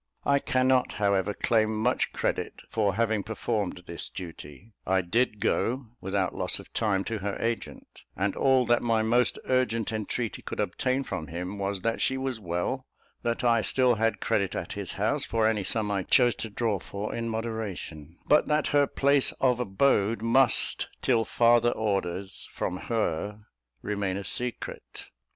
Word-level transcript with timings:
I 0.25 0.39
cannot, 0.39 0.93
however, 0.93 1.31
claim 1.35 1.77
much 1.77 2.11
credit 2.11 2.61
for 2.71 2.95
having 2.95 3.21
performed 3.21 3.83
this 3.85 4.09
duty. 4.09 4.73
I 4.83 5.01
did 5.01 5.39
go, 5.39 5.89
without 6.01 6.33
loss 6.33 6.57
of 6.57 6.73
time, 6.73 7.03
to 7.03 7.19
her 7.19 7.37
agent; 7.39 8.01
and 8.17 8.35
all 8.35 8.65
that 8.65 8.81
my 8.81 9.03
most 9.03 9.37
urgent 9.45 9.91
entreaty 9.91 10.41
could 10.41 10.59
obtain 10.59 11.03
from 11.03 11.27
him 11.27 11.59
was 11.59 11.81
that 11.81 12.01
she 12.01 12.17
was 12.17 12.39
well; 12.39 12.87
that 13.21 13.43
I 13.43 13.61
still 13.61 13.93
had 13.93 14.19
credit 14.19 14.55
at 14.55 14.73
his 14.73 14.93
house 14.93 15.23
for 15.23 15.47
any 15.47 15.63
sum 15.63 15.91
I 15.91 16.01
chose 16.01 16.33
to 16.37 16.49
draw 16.49 16.79
for 16.79 17.13
in 17.13 17.29
moderation; 17.29 18.17
but 18.25 18.47
that 18.47 18.69
her 18.73 18.87
place 18.87 19.31
of 19.33 19.59
abode 19.59 20.23
must, 20.23 20.89
till 21.03 21.25
farther 21.25 21.69
orders 21.73 22.49
from 22.51 22.77
her, 22.89 23.41
remain 23.83 24.17
a 24.17 24.23
secret. 24.23 25.09